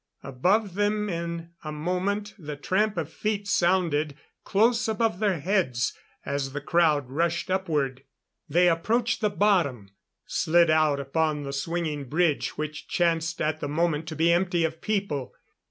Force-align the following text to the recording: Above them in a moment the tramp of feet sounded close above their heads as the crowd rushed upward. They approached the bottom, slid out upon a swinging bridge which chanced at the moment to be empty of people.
Above 0.23 0.73
them 0.73 1.07
in 1.09 1.51
a 1.63 1.71
moment 1.71 2.33
the 2.39 2.55
tramp 2.55 2.97
of 2.97 3.07
feet 3.13 3.47
sounded 3.47 4.15
close 4.43 4.87
above 4.87 5.19
their 5.19 5.39
heads 5.39 5.93
as 6.25 6.53
the 6.53 6.59
crowd 6.59 7.07
rushed 7.07 7.51
upward. 7.51 8.03
They 8.49 8.67
approached 8.67 9.21
the 9.21 9.29
bottom, 9.29 9.91
slid 10.25 10.71
out 10.71 10.99
upon 10.99 11.45
a 11.45 11.53
swinging 11.53 12.05
bridge 12.05 12.57
which 12.57 12.87
chanced 12.87 13.39
at 13.43 13.59
the 13.59 13.67
moment 13.69 14.07
to 14.07 14.15
be 14.15 14.33
empty 14.33 14.63
of 14.63 14.81
people. 14.81 15.35